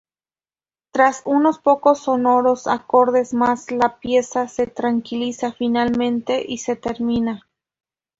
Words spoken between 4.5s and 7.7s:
tranquiliza finalmente y termina.